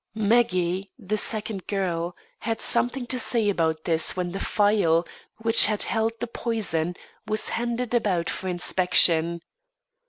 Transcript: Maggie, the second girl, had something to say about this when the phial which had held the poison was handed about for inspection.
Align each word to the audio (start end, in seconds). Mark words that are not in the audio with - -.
Maggie, 0.15 0.89
the 0.97 1.15
second 1.15 1.67
girl, 1.67 2.15
had 2.39 2.59
something 2.59 3.05
to 3.05 3.19
say 3.19 3.49
about 3.49 3.83
this 3.83 4.15
when 4.17 4.31
the 4.31 4.39
phial 4.39 5.05
which 5.37 5.67
had 5.67 5.83
held 5.83 6.13
the 6.19 6.25
poison 6.25 6.95
was 7.27 7.49
handed 7.49 7.93
about 7.93 8.27
for 8.27 8.47
inspection. 8.47 9.41